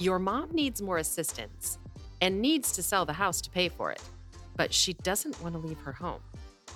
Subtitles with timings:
[0.00, 1.76] Your mom needs more assistance
[2.22, 4.00] and needs to sell the house to pay for it,
[4.56, 6.22] but she doesn't want to leave her home.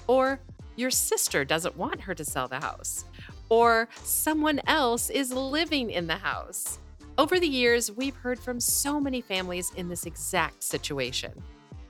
[0.06, 0.38] Or
[0.77, 3.06] your sister doesn't want her to sell the house.
[3.49, 6.81] Or someone else is living in the house.
[7.17, 11.33] Over the years, we've heard from so many families in this exact situation.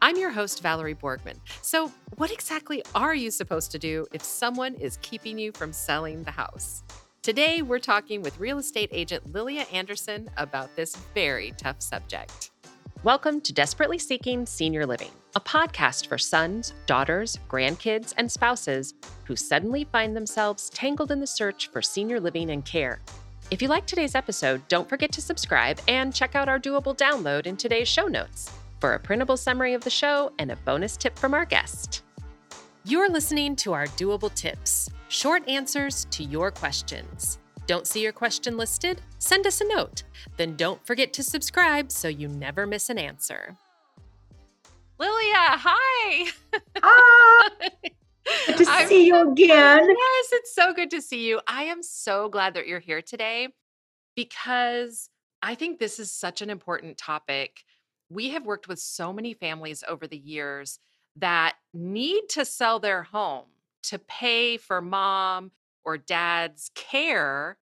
[0.01, 1.39] I'm your host, Valerie Borgman.
[1.63, 6.23] So, what exactly are you supposed to do if someone is keeping you from selling
[6.23, 6.85] the house?
[7.25, 12.51] Today, we're talking with real estate agent Lilia Anderson about this very tough subject.
[13.03, 18.93] Welcome to Desperately Seeking Senior Living, a podcast for sons, daughters, grandkids, and spouses
[19.25, 23.01] who suddenly find themselves tangled in the search for senior living and care.
[23.51, 27.47] If you like today's episode, don't forget to subscribe and check out our doable download
[27.47, 31.19] in today's show notes for a printable summary of the show and a bonus tip
[31.19, 32.03] from our guest.
[32.85, 37.39] You're listening to our doable tips, short answers to your questions.
[37.67, 39.01] Don't see your question listed?
[39.19, 40.03] Send us a note.
[40.37, 43.57] Then don't forget to subscribe so you never miss an answer.
[44.99, 46.31] Lilia, hi.
[46.83, 47.51] Ah,
[48.47, 49.89] good to I'm- see you again.
[49.89, 51.41] Yes, it's so good to see you.
[51.47, 53.49] I am so glad that you're here today
[54.17, 55.09] because
[55.43, 57.63] I think this is such an important topic.
[58.11, 60.79] We have worked with so many families over the years
[61.17, 63.45] that need to sell their home
[63.89, 65.51] to pay for mom
[65.85, 67.59] or dad's care,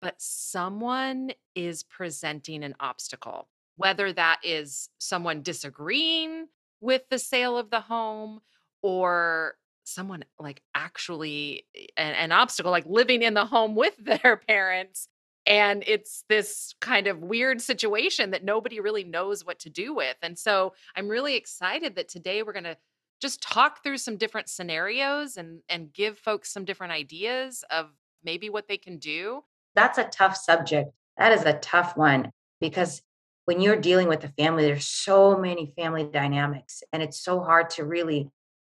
[0.00, 6.48] but someone is presenting an obstacle, whether that is someone disagreeing
[6.80, 8.40] with the sale of the home
[8.82, 14.36] or someone like actually eh, an, an obstacle like living in the home with their
[14.36, 15.08] parents
[15.44, 20.16] and it's this kind of weird situation that nobody really knows what to do with
[20.22, 22.76] and so i'm really excited that today we're going to
[23.22, 27.86] just talk through some different scenarios and and give folks some different ideas of
[28.24, 29.42] maybe what they can do
[29.74, 30.90] That's a tough subject.
[31.16, 33.02] That is a tough one because
[33.44, 37.70] when you're dealing with a family, there's so many family dynamics, and it's so hard
[37.70, 38.30] to really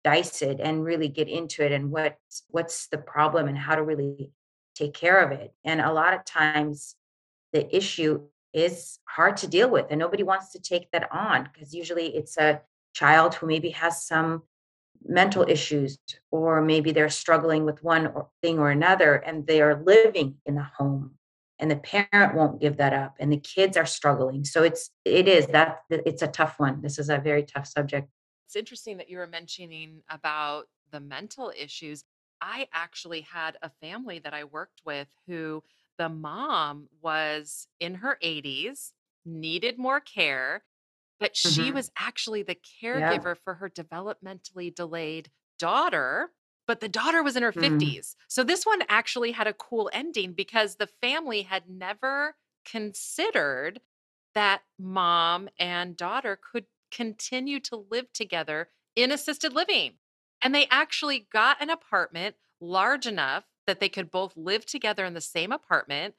[0.04, 3.84] dice it and really get into it and what's what's the problem and how to
[3.84, 4.32] really
[4.76, 5.54] take care of it.
[5.64, 6.96] And a lot of times
[7.54, 8.22] the issue
[8.54, 12.38] is hard to deal with and nobody wants to take that on because usually it's
[12.38, 12.62] a
[12.96, 14.44] child who maybe has some
[15.08, 16.00] mental issues
[16.32, 18.12] or maybe they're struggling with one
[18.42, 21.12] thing or another and they are living in the home
[21.60, 24.44] and the parent won't give that up and the kids are struggling.
[24.44, 26.82] So it's it is that it's a tough one.
[26.82, 28.10] This is a very tough subject.
[28.48, 32.04] It's interesting that you were mentioning about the mental issues.
[32.42, 35.64] I actually had a family that I worked with who
[35.98, 38.92] the mom was in her 80s,
[39.26, 40.64] needed more care,
[41.20, 41.72] but she Mhm.
[41.72, 46.32] was actually the caregiver for her developmentally delayed daughter.
[46.68, 47.96] But the daughter was in her Mm.
[47.96, 48.16] 50s.
[48.28, 53.82] So this one actually had a cool ending because the family had never considered
[54.34, 59.98] that mom and daughter could continue to live together in assisted living.
[60.42, 65.14] And they actually got an apartment large enough that they could both live together in
[65.14, 66.16] the same apartment.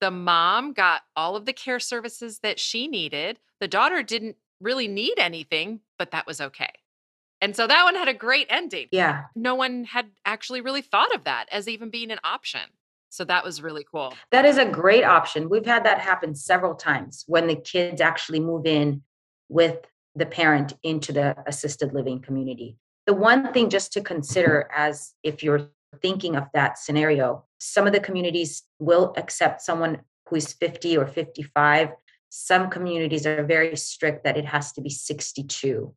[0.00, 3.38] The mom got all of the care services that she needed.
[3.60, 6.70] The daughter didn't really need anything, but that was okay.
[7.42, 8.88] And so that one had a great ending.
[8.92, 12.60] yeah No one had actually really thought of that as even being an option.
[13.10, 14.14] So that was really cool.
[14.30, 18.40] that is a great option we've had that happen several times when the kids actually
[18.40, 19.02] move in
[19.48, 19.78] with
[20.14, 25.42] the parent into the assisted living community the one thing just to consider as if
[25.42, 25.68] you're
[26.00, 31.06] thinking of that scenario some of the communities will accept someone who is 50 or
[31.06, 31.90] 55
[32.28, 35.94] some communities are very strict that it has to be 62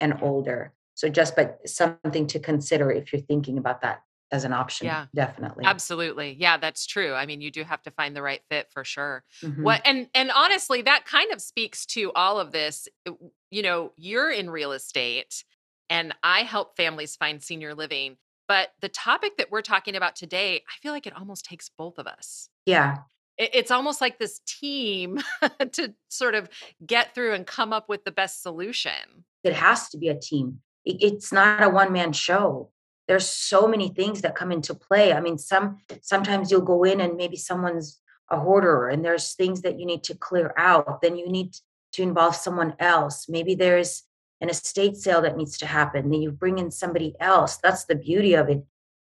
[0.00, 4.02] and older so just but something to consider if you're thinking about that
[4.32, 5.06] as an option Yeah.
[5.14, 6.36] definitely Absolutely.
[6.38, 7.14] Yeah, that's true.
[7.14, 9.24] I mean, you do have to find the right fit for sure.
[9.42, 9.62] Mhm.
[9.62, 12.88] What and and honestly, that kind of speaks to all of this.
[13.50, 15.44] You know, you're in real estate
[15.88, 18.16] and I help families find senior living,
[18.48, 21.98] but the topic that we're talking about today, I feel like it almost takes both
[21.98, 22.48] of us.
[22.66, 22.98] yeah
[23.38, 25.20] It's almost like this team
[25.72, 26.48] to sort of
[26.86, 29.24] get through and come up with the best solution.
[29.42, 30.60] it has to be a team.
[30.84, 32.70] It's not a one man show.
[33.08, 35.12] There's so many things that come into play.
[35.12, 39.62] I mean, some sometimes you'll go in and maybe someone's a hoarder and there's things
[39.62, 41.00] that you need to clear out.
[41.02, 41.54] Then you need
[41.92, 43.28] to involve someone else.
[43.28, 44.02] Maybe there's
[44.44, 46.10] an estate sale that needs to happen.
[46.10, 47.56] Then you bring in somebody else.
[47.56, 48.62] That's the beauty of it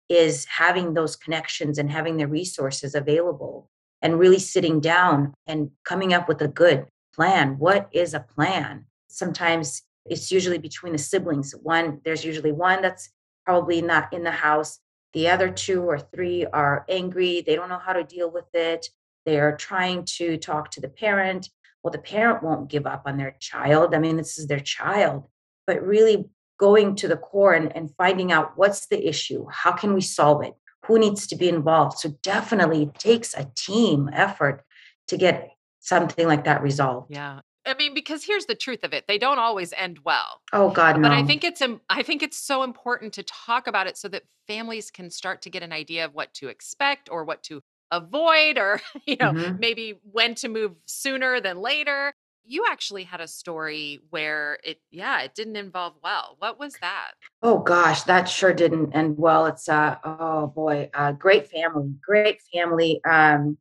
[0.09, 3.69] is having those connections and having the resources available
[4.01, 7.59] and really sitting down and coming up with a good plan.
[7.59, 8.87] What is a plan?
[9.09, 11.55] Sometimes it's usually between the siblings.
[11.63, 13.11] One, there's usually one that's
[13.45, 14.79] probably not in the house.
[15.13, 17.43] The other two or three are angry.
[17.43, 18.89] They don't know how to deal with it.
[19.27, 21.51] They are trying to talk to the parent
[21.87, 23.95] well, the parent won't give up on their child.
[23.95, 25.23] I mean, this is their child,
[25.69, 26.25] but really
[26.59, 30.43] going to the core and, and finding out what's the issue, how can we solve
[30.43, 30.55] it,
[30.87, 31.99] who needs to be involved.
[31.99, 34.65] So definitely it takes a team effort
[35.07, 37.15] to get something like that resolved.
[37.15, 37.39] Yeah.
[37.65, 39.05] I mean, because here's the truth of it.
[39.07, 40.41] They don't always end well.
[40.53, 41.03] Oh God, no.
[41.09, 44.25] But I think it's I think it's so important to talk about it so that
[44.49, 48.59] families can start to get an idea of what to expect or what to avoid
[48.59, 49.59] or, you know, mm-hmm.
[49.59, 52.13] maybe when to move sooner than later.
[52.49, 56.37] You actually had a story where it yeah, it didn't involve well.
[56.39, 57.13] What was that?
[57.43, 59.47] Oh gosh, that sure didn't end well.
[59.47, 61.93] It's uh oh boy, uh great family.
[62.01, 63.01] Great family.
[63.05, 63.59] Um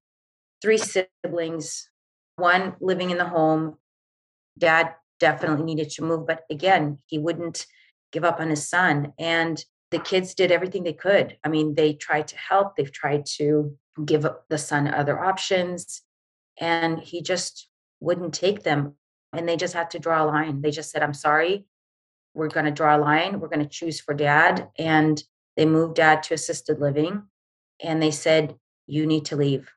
[0.62, 1.90] three siblings,
[2.36, 3.78] one living in the home,
[4.58, 7.66] dad definitely needed to move, but again, he wouldn't
[8.12, 9.14] give up on his son.
[9.20, 11.38] And the kids did everything they could.
[11.44, 16.02] I mean, they tried to help, they've tried to give the son other options,
[16.60, 17.70] and he just
[18.00, 18.96] wouldn't take them.
[19.34, 20.62] And they just had to draw a line.
[20.62, 21.66] They just said, I'm sorry,
[22.34, 24.70] we're going to draw a line, we're going to choose for dad.
[24.78, 25.22] And
[25.58, 27.24] they moved dad to assisted living,
[27.82, 28.56] and they said,
[28.88, 29.72] You need to leave.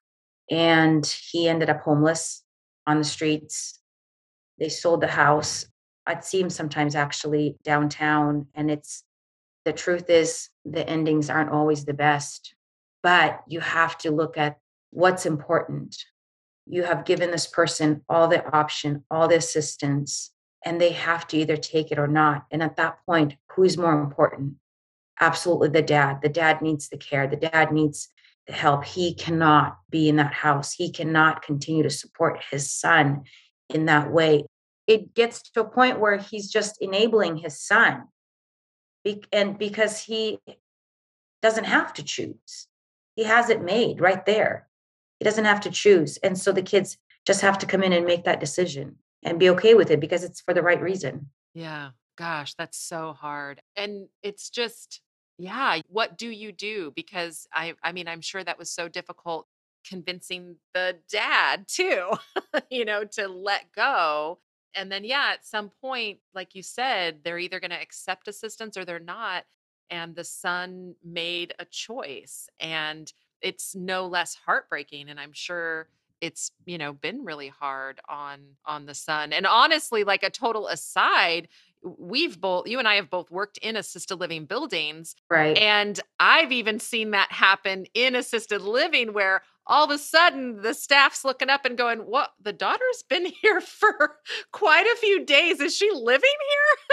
[0.51, 2.43] And he ended up homeless
[2.87, 3.79] on the streets
[4.59, 5.67] they sold the house.
[6.07, 8.47] I'd see him sometimes actually downtown.
[8.55, 9.05] And it's
[9.65, 12.55] the truth is, the endings aren't always the best,
[13.03, 14.59] but you have to look at
[14.91, 15.97] what's important.
[16.67, 20.33] You have given this person all the option, all the assistance,
[20.65, 22.45] and they have to either take it or not.
[22.51, 24.55] And at that point, who's more important?
[25.21, 26.21] Absolutely the dad.
[26.23, 27.27] The dad needs the care.
[27.27, 28.09] The dad needs
[28.47, 28.85] the help.
[28.85, 30.73] He cannot be in that house.
[30.73, 33.25] He cannot continue to support his son
[33.69, 34.45] in that way.
[34.87, 38.05] It gets to a point where he's just enabling his son.
[39.05, 40.39] Be- and because he
[41.43, 42.69] doesn't have to choose,
[43.19, 44.69] he has it made right there.
[45.19, 46.19] He doesn't have to choose.
[46.19, 48.95] And so the kids just have to come in and make that decision
[49.25, 51.29] and be okay with it because it's for the right reason.
[51.53, 51.91] Yeah.
[52.17, 53.61] Gosh, that's so hard.
[53.75, 55.01] And it's just,
[55.37, 56.93] yeah, what do you do?
[56.95, 59.49] Because I I mean, I'm sure that was so difficult
[59.85, 62.13] convincing the dad too,
[62.71, 64.39] you know, to let go.
[64.77, 68.77] And then, yeah, at some point, like you said, they're either going to accept assistance
[68.77, 69.43] or they're not.
[69.91, 72.49] And the son made a choice.
[72.61, 75.09] And it's no less heartbreaking.
[75.09, 75.89] And I'm sure
[76.21, 80.67] it's you know been really hard on on the son and honestly like a total
[80.67, 81.47] aside
[81.83, 85.15] we've both you and I have both worked in assisted living buildings.
[85.31, 85.57] Right.
[85.57, 90.75] And I've even seen that happen in assisted living where all of a sudden the
[90.75, 94.17] staff's looking up and going, What the daughter's been here for
[94.53, 95.61] quite a few days.
[95.61, 96.31] Is she living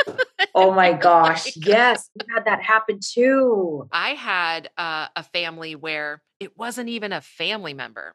[0.06, 0.18] here?
[0.56, 1.45] oh my gosh.
[1.45, 2.10] like, yes.
[2.16, 3.88] We had that happen too.
[3.92, 8.13] I had uh, a family where it wasn't even a family member.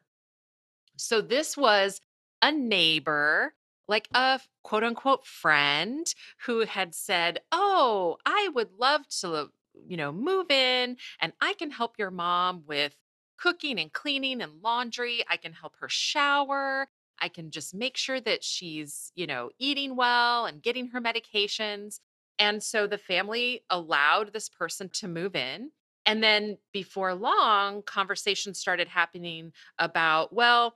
[0.97, 1.99] So this was
[2.41, 3.53] a neighbor
[3.87, 6.05] like a quote unquote friend
[6.45, 9.49] who had said, Oh, I would love to,
[9.87, 12.95] you know, move in and I can help your mom with
[13.41, 15.23] cooking and cleaning and laundry.
[15.29, 16.87] I can help her shower.
[17.19, 21.99] I can just make sure that she's, you know, eating well and getting her medications.
[22.39, 25.71] And so the family allowed this person to move in.
[26.05, 30.75] And then before long, conversations started happening about, well,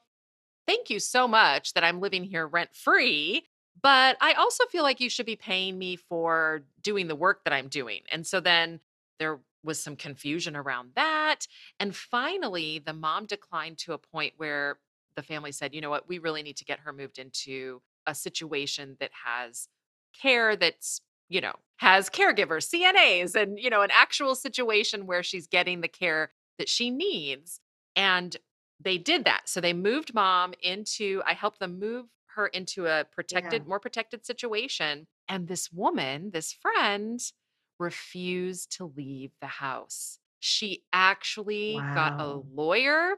[0.67, 3.45] thank you so much that I'm living here rent free.
[3.81, 7.53] But I also feel like you should be paying me for doing the work that
[7.53, 8.01] I'm doing.
[8.12, 8.79] And so then
[9.19, 11.48] there was some confusion around that.
[11.79, 14.79] And finally, the mom declined to a point where
[15.15, 18.13] the family said, you know what, we really need to get her moved into a
[18.13, 19.67] situation that has
[20.19, 25.48] care that's, you know, has caregivers, CNAs, and, you know, an actual situation where she's
[25.48, 27.60] getting the care that she needs.
[27.95, 28.36] And
[28.79, 29.43] they did that.
[29.45, 32.05] So they moved mom into, I helped them move
[32.36, 33.67] her into a protected, yeah.
[33.67, 35.07] more protected situation.
[35.27, 37.19] And this woman, this friend,
[37.79, 40.20] refused to leave the house.
[40.39, 41.94] She actually wow.
[41.94, 43.15] got a lawyer.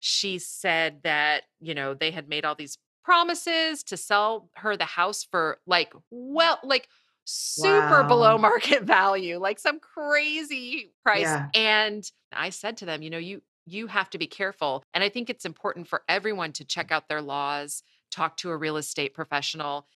[0.00, 4.84] She said that, you know, they had made all these promises to sell her the
[4.84, 6.88] house for like, well, like
[7.24, 8.08] super wow.
[8.08, 11.22] below market value, like some crazy price.
[11.22, 11.48] Yeah.
[11.54, 14.82] And I said to them, you know, you you have to be careful.
[14.94, 18.56] And I think it's important for everyone to check out their laws, talk to a
[18.56, 19.86] real estate professional.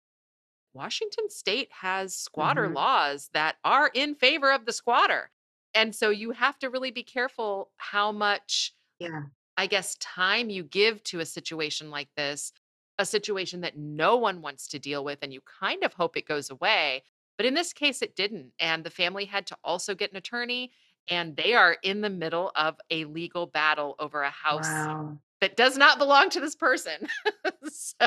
[0.74, 2.74] Washington state has squatter mm-hmm.
[2.74, 5.30] laws that are in favor of the squatter.
[5.74, 9.22] And so you have to really be careful how much, yeah.
[9.56, 12.52] I guess, time you give to a situation like this,
[12.98, 16.28] a situation that no one wants to deal with, and you kind of hope it
[16.28, 17.02] goes away.
[17.36, 18.52] But in this case, it didn't.
[18.60, 20.70] And the family had to also get an attorney
[21.08, 25.18] and they are in the middle of a legal battle over a house Wow.
[25.40, 27.08] that does not belong to this person.
[27.70, 28.06] so,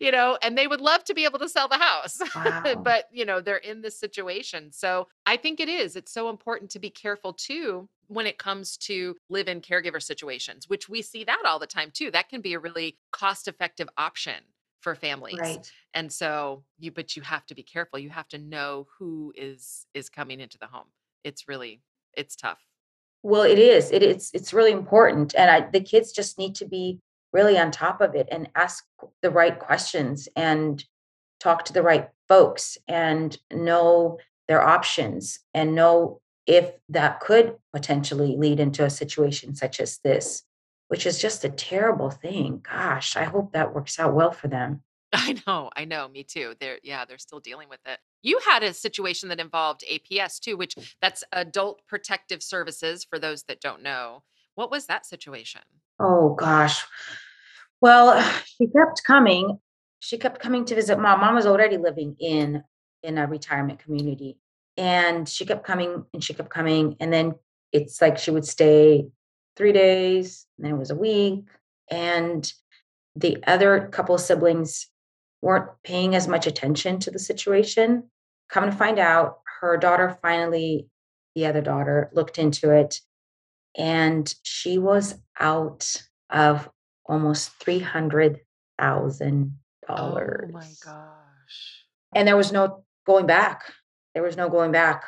[0.00, 2.62] you know, and they would love to be able to sell the house, Wow.
[2.84, 4.72] but, you know, they're in this situation.
[4.72, 5.96] So I think it is.
[5.96, 10.68] It's so important to be careful too when it comes to live in caregiver situations,
[10.68, 12.10] which we see that all the time too.
[12.10, 14.42] That can be a really cost effective option
[14.80, 15.38] for families.
[15.38, 15.72] Right.
[15.94, 17.98] And so you, but you have to be careful.
[17.98, 20.86] You have to know who is is coming into the home.
[21.24, 21.82] It's really,
[22.16, 22.58] it's tough.
[23.22, 23.90] Well, it is.
[23.90, 27.00] It, it's it's really important, and I, the kids just need to be
[27.32, 28.84] really on top of it and ask
[29.22, 30.82] the right questions and
[31.38, 38.36] talk to the right folks and know their options and know if that could potentially
[38.36, 40.42] lead into a situation such as this,
[40.88, 42.60] which is just a terrible thing.
[42.68, 44.82] Gosh, I hope that works out well for them.
[45.12, 46.54] I know, I know, me too.
[46.60, 47.98] They're yeah, they're still dealing with it.
[48.22, 53.42] You had a situation that involved APS too, which that's Adult Protective Services for those
[53.44, 54.22] that don't know.
[54.54, 55.62] What was that situation?
[55.98, 56.84] Oh gosh.
[57.80, 59.58] Well, she kept coming.
[60.00, 61.20] She kept coming to visit mom.
[61.20, 62.62] Mom was already living in
[63.02, 64.38] in a retirement community.
[64.76, 66.96] And she kept coming and she kept coming.
[67.00, 67.34] And then
[67.72, 69.08] it's like she would stay
[69.56, 71.44] three days, and then it was a week.
[71.90, 72.50] And
[73.16, 74.86] the other couple siblings
[75.42, 78.10] weren't paying as much attention to the situation.
[78.48, 80.88] Come to find out, her daughter finally,
[81.34, 83.00] the other daughter, looked into it
[83.76, 86.68] and she was out of
[87.06, 88.40] almost $300,000.
[89.88, 90.84] Oh my $300,000.
[90.84, 91.84] gosh.
[92.14, 93.72] And there was no going back.
[94.14, 95.04] There was no going back.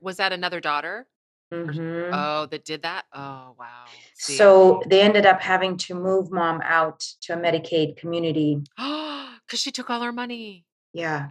[0.00, 1.06] Was that another daughter?
[1.52, 2.10] Mhm.
[2.12, 3.04] Oh, that did that?
[3.12, 3.84] Oh, wow.
[4.14, 4.36] See.
[4.36, 8.62] So they ended up having to move mom out to a Medicaid community.
[9.46, 10.64] Because she took all her money.
[10.92, 11.30] Yeah.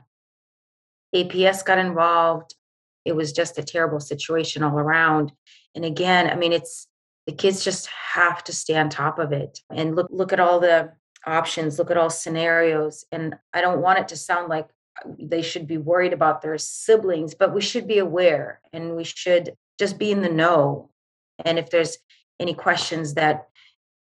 [1.16, 2.56] APS got involved.
[3.06, 5.32] It was just a terrible situation all around.
[5.76, 6.88] And again, I mean, it's
[7.28, 10.60] the kids just have to stay on top of it and look look at all
[10.60, 10.92] the
[11.26, 13.06] options, look at all scenarios.
[13.12, 14.68] And I don't want it to sound like
[15.04, 19.04] uh, they should be worried about their siblings, but we should be aware and we
[19.04, 20.90] should just be in the know.
[21.46, 21.98] And if there's
[22.40, 23.48] any questions that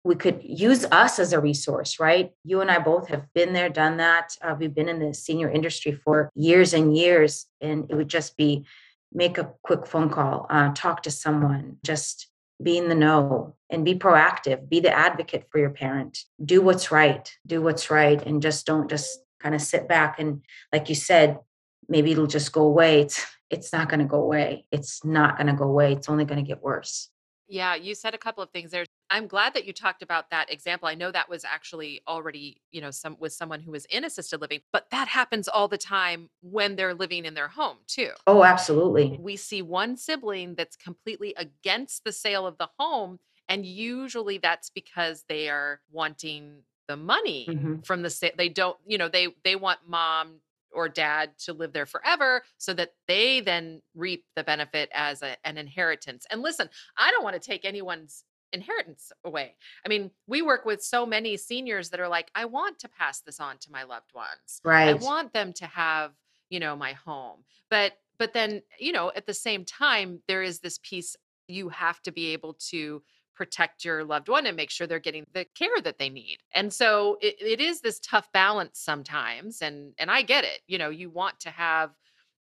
[0.08, 2.32] we could use us as a resource, right?
[2.42, 4.34] You and I both have been there, done that.
[4.40, 8.34] Uh, we've been in the senior industry for years and years, and it would just
[8.38, 8.64] be
[9.12, 12.28] make a quick phone call, uh, talk to someone, just
[12.62, 16.24] be in the know and be proactive, be the advocate for your parent.
[16.42, 20.40] Do what's right, do what's right, and just don't just kind of sit back and,
[20.72, 21.38] like you said,
[21.86, 23.02] maybe it'll just go away.
[23.02, 24.64] It's it's not going to go away.
[24.72, 25.92] It's not going to go away.
[25.92, 27.10] It's only going to get worse.
[27.46, 28.84] Yeah, you said a couple of things there.
[29.10, 30.86] I'm glad that you talked about that example.
[30.88, 34.40] I know that was actually already, you know, some with someone who was in assisted
[34.40, 38.12] living, but that happens all the time when they're living in their home too.
[38.28, 39.20] Oh, absolutely.
[39.20, 44.70] We see one sibling that's completely against the sale of the home, and usually that's
[44.70, 47.82] because they are wanting the money Mhm.
[47.82, 48.32] from the sale.
[48.36, 52.74] They don't, you know, they they want mom or dad to live there forever so
[52.74, 56.26] that they then reap the benefit as a, an inheritance.
[56.30, 59.54] And listen, I don't want to take anyone's inheritance away.
[59.84, 63.20] I mean, we work with so many seniors that are like, I want to pass
[63.20, 64.60] this on to my loved ones.
[64.64, 64.88] Right.
[64.88, 66.12] I want them to have,
[66.50, 67.44] you know, my home.
[67.70, 71.14] But but then, you know, at the same time, there is this piece
[71.46, 73.02] you have to be able to
[73.34, 76.38] protect your loved one and make sure they're getting the care that they need.
[76.52, 79.62] And so it, it is this tough balance sometimes.
[79.62, 80.60] And and I get it.
[80.66, 81.90] You know, you want to have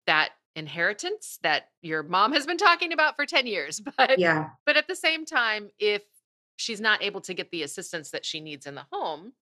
[0.07, 3.79] that inheritance that your mom has been talking about for 10 years.
[3.97, 4.49] But Yeah.
[4.65, 6.03] but at the same time, if
[6.57, 9.33] she's not able to get the assistance that she needs in the home,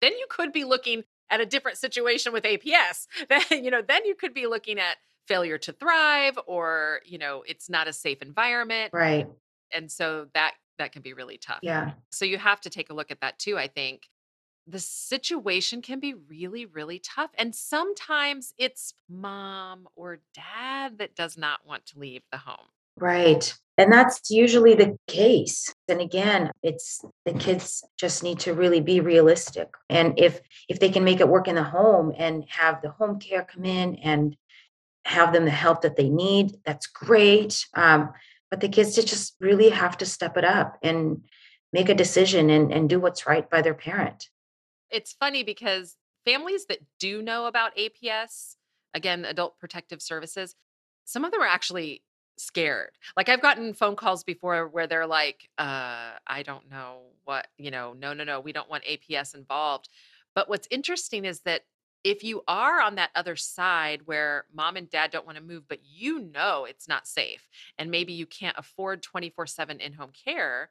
[0.00, 3.06] then you could be looking at a different situation with APS.
[3.28, 7.42] Then, you know, then you could be looking at failure to thrive or, you know,
[7.46, 8.92] it's not a safe environment.
[8.92, 9.28] Right.
[9.74, 11.60] And so that that can be really tough.
[11.62, 11.92] Yeah.
[12.10, 14.08] So you have to take a look at that too, I think.
[14.66, 17.30] The situation can be really, really tough.
[17.36, 22.68] And sometimes it's mom or dad that does not want to leave the home.
[22.96, 23.52] Right.
[23.78, 25.74] And that's usually the case.
[25.88, 29.68] And again, it's the kids just need to really be realistic.
[29.88, 33.18] And if if they can make it work in the home and have the home
[33.18, 34.36] care come in and
[35.04, 37.66] have them the help that they need, that's great.
[37.74, 38.12] Um,
[38.50, 41.22] but the kids just really have to step it up and
[41.72, 44.28] make a decision and, and do what's right by their parent.
[44.92, 48.56] It's funny because families that do know about APS,
[48.94, 50.54] again, Adult Protective Services,
[51.04, 52.04] some of them are actually
[52.38, 52.90] scared.
[53.16, 57.70] Like I've gotten phone calls before where they're like, uh, I don't know what, you
[57.70, 59.88] know, no, no, no, we don't want APS involved.
[60.34, 61.62] But what's interesting is that
[62.04, 65.68] if you are on that other side where mom and dad don't want to move,
[65.68, 70.70] but you know it's not safe, and maybe you can't afford 24/7 in-home care,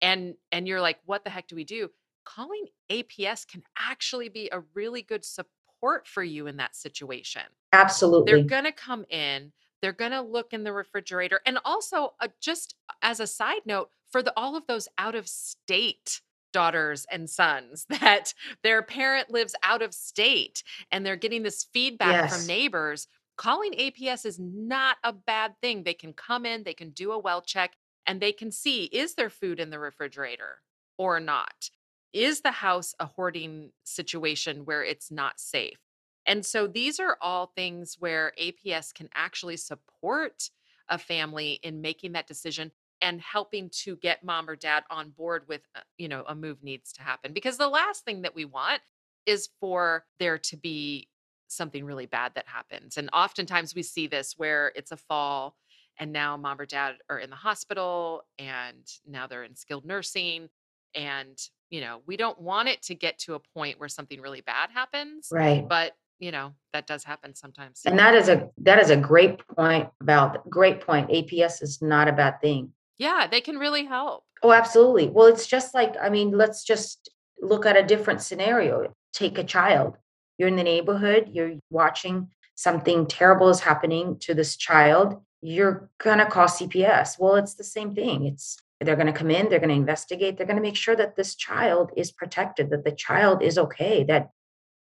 [0.00, 1.90] and and you're like, "What the heck do we do?"
[2.36, 7.42] Calling APS can actually be a really good support for you in that situation.
[7.72, 8.32] Absolutely.
[8.32, 13.18] They're gonna come in, they're gonna look in the refrigerator, and also, uh, just as
[13.18, 16.20] a side note, for the all of those out-of-state
[16.52, 22.30] daughters and sons that their parent lives out of state and they're getting this feedback
[22.30, 25.82] from neighbors, calling APS is not a bad thing.
[25.82, 27.72] They can come in, they can do a well check,
[28.06, 30.60] and they can see is there food in the refrigerator
[30.98, 31.70] or not?
[32.12, 35.78] Is the house a hoarding situation where it's not safe?
[36.26, 40.50] And so these are all things where APS can actually support
[40.88, 45.44] a family in making that decision and helping to get mom or dad on board
[45.48, 47.32] with, uh, you know, a move needs to happen.
[47.32, 48.82] Because the last thing that we want
[49.24, 51.08] is for there to be
[51.48, 52.96] something really bad that happens.
[52.96, 55.56] And oftentimes we see this where it's a fall
[55.98, 60.48] and now mom or dad are in the hospital and now they're in skilled nursing.
[60.94, 61.38] And,
[61.70, 64.70] you know, we don't want it to get to a point where something really bad
[64.70, 65.66] happens, Right.
[65.68, 67.82] but, you know, that does happen sometimes.
[67.86, 71.10] And that is a that is a great point about great point.
[71.10, 72.72] APS is not a bad thing.
[72.98, 74.24] Yeah, they can really help.
[74.42, 75.08] Oh, absolutely.
[75.08, 78.94] Well, it's just like, I mean, let's just look at a different scenario.
[79.14, 79.96] Take a child.
[80.38, 85.22] You're in the neighborhood, you're watching something terrible is happening to this child.
[85.40, 87.18] You're gonna call CPS.
[87.18, 88.26] Well, it's the same thing.
[88.26, 91.90] It's they're gonna come in, they're gonna investigate, they're gonna make sure that this child
[91.96, 94.30] is protected, that the child is okay, that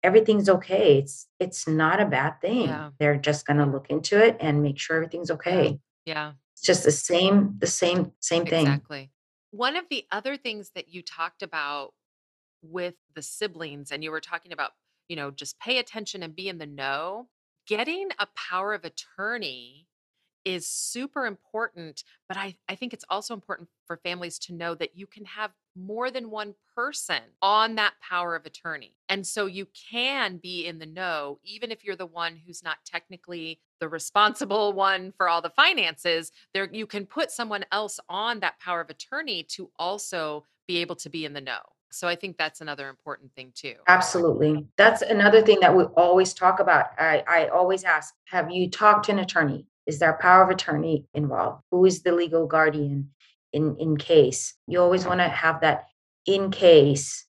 [0.02, 0.98] everything's okay.
[0.98, 2.68] It's it's not a bad thing.
[2.68, 2.90] Yeah.
[2.98, 5.78] They're just gonna look into it and make sure everything's okay.
[6.04, 6.32] Yeah.
[6.54, 8.66] It's just the same the same same thing.
[8.66, 9.10] Exactly.
[9.50, 11.92] One of the other things that you talked about
[12.62, 14.72] with the siblings, and you were talking about,
[15.08, 17.28] you know, just pay attention and be in the know,
[17.66, 19.86] getting a power of attorney
[20.46, 24.96] is super important, but I, I think it's also important for families to know that
[24.96, 28.94] you can have more than one person on that power of attorney.
[29.08, 32.78] And so you can be in the know, even if you're the one who's not
[32.86, 38.38] technically the responsible one for all the finances, there you can put someone else on
[38.40, 41.58] that power of attorney to also be able to be in the know.
[41.90, 43.74] So I think that's another important thing too.
[43.88, 44.64] Absolutely.
[44.76, 46.86] That's another thing that we always talk about.
[46.98, 49.66] I, I always ask, have you talked to an attorney?
[49.86, 51.62] Is there a power of attorney involved?
[51.70, 53.10] Who is the legal guardian
[53.52, 54.54] in, in case?
[54.66, 55.86] You always want to have that
[56.26, 57.24] in case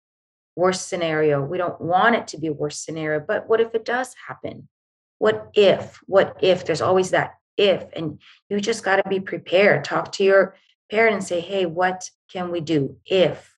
[0.55, 1.43] worst scenario.
[1.43, 4.67] We don't want it to be a worst scenario, but what if it does happen?
[5.19, 5.99] What if?
[6.05, 6.65] What if?
[6.65, 9.83] There's always that if, and you just got to be prepared.
[9.83, 10.55] Talk to your
[10.89, 13.53] parent and say, hey, what can we do if?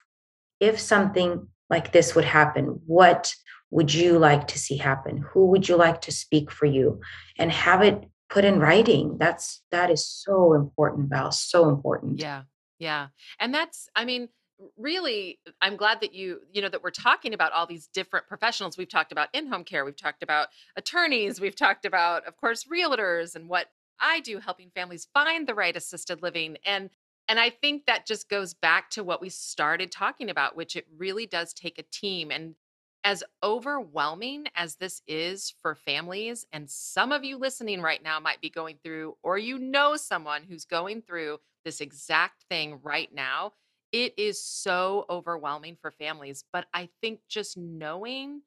[0.60, 3.34] if something like this would happen, what
[3.72, 5.18] would you like to see happen?
[5.32, 7.00] Who would you like to speak for you?
[7.38, 9.18] And have it put in writing.
[9.18, 11.32] That's that is so important, Val.
[11.32, 12.20] So important.
[12.20, 12.44] Yeah.
[12.78, 13.08] Yeah.
[13.40, 14.30] And that's, I mean,
[14.78, 18.78] really, I'm glad that you, you know, that we're talking about all these different professionals.
[18.78, 22.66] We've talked about in home care, we've talked about attorneys, we've talked about, of course,
[22.66, 23.68] realtors and what
[24.00, 26.58] I do helping families find the right assisted living.
[26.66, 26.90] And
[27.28, 30.88] and I think that just goes back to what we started talking about, which it
[30.98, 32.32] really does take a team.
[32.32, 32.56] And
[33.04, 38.42] as overwhelming as this is for families, and some of you listening right now might
[38.42, 43.54] be going through, or you know someone who's going through this exact thing right now,
[43.92, 46.44] it is so overwhelming for families.
[46.52, 48.44] But I think just knowing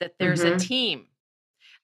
[0.00, 1.08] that there's a hmm team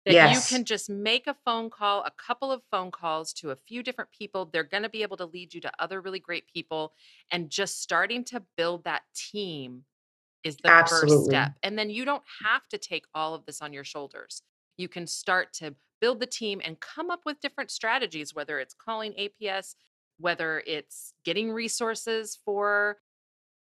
[0.05, 3.57] that you can just make a phone call, a couple of phone calls to a
[3.57, 4.47] few different people.
[4.47, 6.93] They're going to be able to lead you to other really great people.
[7.31, 9.85] And just starting to build that team
[10.45, 11.53] is the first step.
[11.63, 14.43] And then you don't have to take all of this on your shoulders.
[14.77, 18.75] You can start to build the team and come up with different strategies, whether it's
[18.75, 19.75] calling APS,
[20.19, 22.99] whether it's getting resources for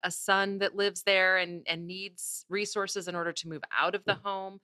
[0.05, 4.05] a son that lives there and, and needs resources in order to move out of
[4.05, 4.23] the mm.
[4.23, 4.61] home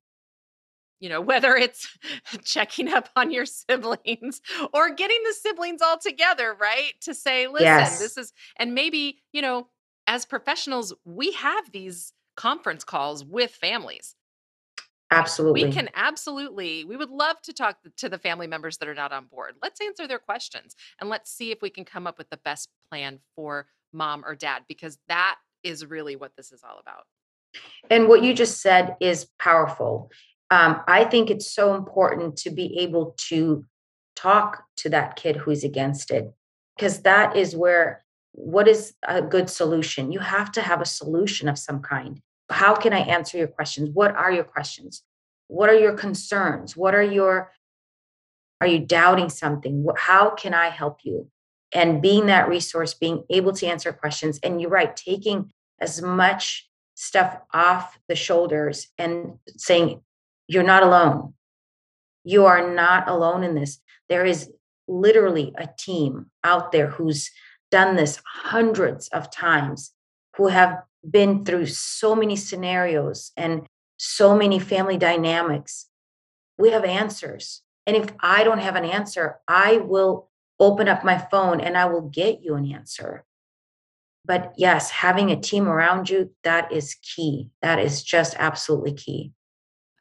[1.03, 1.87] you know, whether it's
[2.45, 4.41] checking up on your siblings
[4.73, 6.93] or getting the siblings all together, right?
[7.03, 9.67] To say, listen, Yes, this is, and maybe, you know,
[10.07, 14.15] as professionals, we have these conference calls with families.
[15.11, 15.65] Absolutely.
[15.65, 19.13] We can absolutely, we would love to talk to the family members that are not
[19.13, 19.57] on board.
[19.63, 22.71] Let's answer their questions and let's see if we can come up with the best
[22.89, 27.05] plan for mom or dad, because that is really what this is all about.
[27.91, 30.11] And what you just said is powerful.
[30.51, 33.67] Um, I think it's so important to be able to
[34.17, 36.33] talk to that kid who's against it,
[36.77, 40.11] because that is where what is a good solution?
[40.11, 42.21] You have to have a solution of some kind.
[42.51, 43.91] How can I answer your questions?
[43.93, 45.03] What are your questions?
[45.49, 46.77] What are your concerns?
[46.77, 47.53] What are your,
[48.61, 49.87] are you doubting something?
[49.97, 51.29] How can I help you?
[51.75, 54.39] And being that resource, being able to answer questions.
[54.43, 60.03] And you're right, taking as much stuff off the shoulders and saying,
[60.49, 61.35] you're not alone.
[62.25, 63.81] You are not alone in this.
[64.09, 64.51] There is
[64.87, 67.31] literally a team out there who's
[67.73, 69.93] done this hundreds of times,
[70.37, 75.89] who have been through so many scenarios and so many family dynamics.
[76.59, 77.63] We have answers.
[77.87, 80.29] And if I don't have an answer, I will
[80.61, 83.25] open up my phone and I will get you an answer.
[84.25, 87.51] But yes, having a team around you, that is key.
[87.63, 89.33] That is just absolutely key.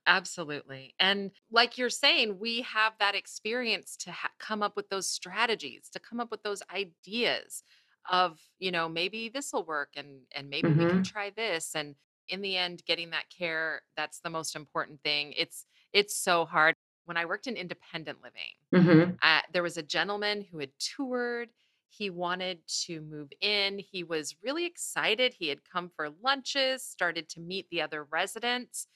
[0.07, 0.95] Absolutely.
[0.99, 5.89] And like you're saying, we have that experience to ha- come up with those strategies,
[5.91, 7.63] to come up with those ideas
[8.11, 11.75] of, you know, maybe this will work and and maybe we can hmm try this
[11.75, 11.95] and
[12.29, 15.33] in the end getting that care, that's the most important thing.
[15.37, 16.75] It's it's so hard.
[17.05, 21.49] When I worked in independent living, hmm uh, there was a gentleman who had toured.
[21.89, 23.79] He wanted to move in.
[23.79, 25.33] He was really excited.
[25.33, 28.87] He had come for lunches, started to meet the other residents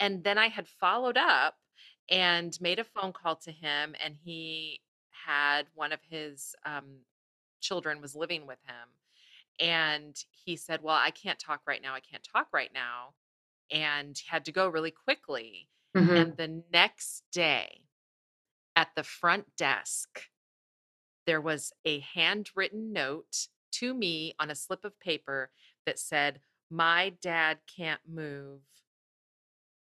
[0.00, 1.56] and then I had followed up
[2.10, 7.00] and made a phone call to him, and he had one of his um,
[7.60, 8.88] children was living with him.
[9.60, 11.94] And he said, Well, I can't talk right now.
[11.94, 13.14] I can't talk right now.
[13.70, 15.68] And had to go really quickly.
[15.94, 17.82] hmm And the next day
[18.76, 20.22] at the front desk,
[21.26, 25.50] there was a handwritten note to me on a slip of paper
[25.86, 28.60] that said, My dad can't move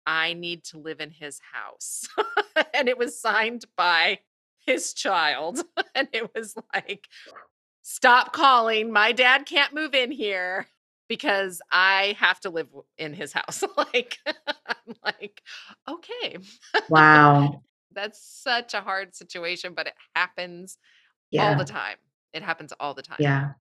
[0.06, 2.08] I need to live in his house.
[2.74, 4.20] and it was signed by
[4.66, 5.64] his child.
[5.96, 7.08] and it was like,
[7.82, 8.92] stop calling.
[8.92, 10.68] My dad can't move in here
[11.08, 13.64] because I have to live in his house.
[13.78, 15.42] like, I'm like,
[15.88, 16.38] okay.
[16.90, 17.62] Wow.
[17.92, 20.78] That's such a hard situation, but it happens
[21.40, 21.98] all the time.
[22.34, 23.18] It happens all the time.
[23.20, 23.52] Yeah.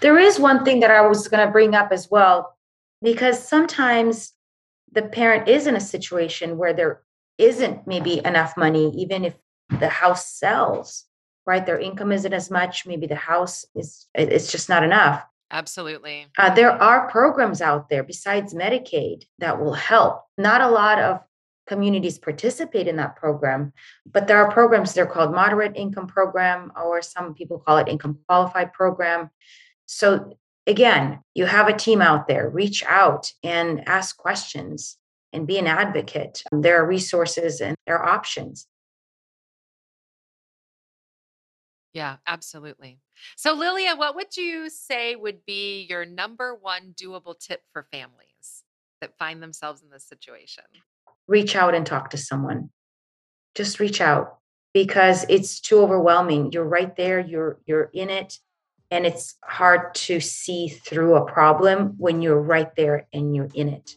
[0.00, 2.56] There is one thing that I was going to bring up as well,
[3.02, 4.33] because sometimes
[4.94, 7.02] the parent is in a situation where there
[7.38, 9.34] isn't maybe enough money, even if
[9.80, 11.04] the house sells,
[11.46, 11.66] right?
[11.66, 12.86] Their income isn't as much.
[12.86, 15.24] Maybe the house is, it's just not enough.
[15.50, 16.26] Absolutely.
[16.38, 20.24] Uh, there are programs out there besides Medicaid that will help.
[20.38, 21.20] Not a lot of
[21.66, 23.72] communities participate in that program,
[24.10, 28.18] but there are programs, they're called moderate income program, or some people call it income
[28.28, 29.30] qualified program.
[29.86, 34.96] So again, you have a team out there, reach out and ask questions
[35.32, 36.42] and be an advocate.
[36.52, 38.66] Um, there are resources and there are options.
[41.92, 42.98] Yeah, absolutely.
[43.36, 48.64] So, Lilia, what would you say would be your number one doable tip for families
[49.00, 50.64] that find themselves in this situation?
[51.28, 52.70] Reach out and talk to someone.
[53.54, 54.38] Just reach out
[54.72, 56.50] because it's too overwhelming.
[56.50, 58.38] You're right there, you're you're in it
[58.90, 63.68] and it's hard to see through a problem when you're right there and you're in
[63.68, 63.96] it.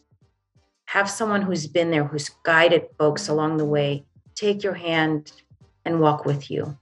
[0.86, 5.32] Have someone who's been there, who's guided folks along the way, take your hand
[5.84, 6.78] and walk with you.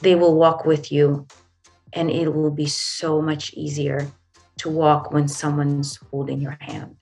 [0.00, 1.26] They will walk with you,
[1.92, 4.10] and it will be so much easier
[4.58, 6.96] to walk when someone's holding your hand.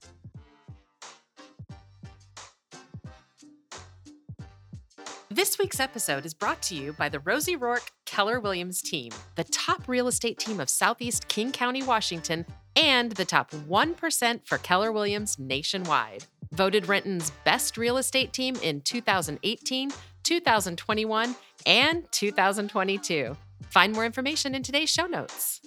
[5.38, 9.44] This week's episode is brought to you by the Rosie Rourke Keller Williams team, the
[9.44, 14.90] top real estate team of Southeast King County, Washington, and the top 1% for Keller
[14.90, 16.24] Williams nationwide.
[16.50, 19.92] Voted Renton's best real estate team in 2018,
[20.24, 23.36] 2021, and 2022.
[23.70, 25.60] Find more information in today's show notes.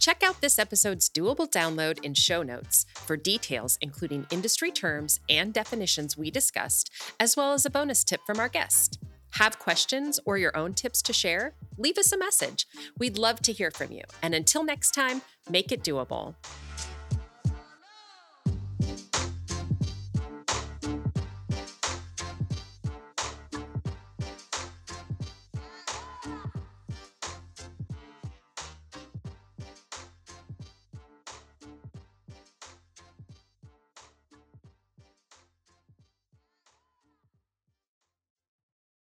[0.00, 5.52] Check out this episode's doable download in show notes for details, including industry terms and
[5.52, 8.98] definitions we discussed, as well as a bonus tip from our guest.
[9.34, 11.54] Have questions or your own tips to share?
[11.76, 12.66] Leave us a message.
[12.98, 14.02] We'd love to hear from you.
[14.22, 16.34] And until next time, make it doable.